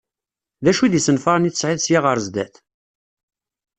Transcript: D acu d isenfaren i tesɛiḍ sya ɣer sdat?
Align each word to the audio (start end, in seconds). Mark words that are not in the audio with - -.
D 0.63 0.65
acu 0.71 0.85
d 0.91 0.93
isenfaren 0.99 1.47
i 1.49 1.51
tesɛiḍ 1.51 1.79
sya 1.81 1.99
ɣer 2.01 2.17
sdat? 2.25 2.55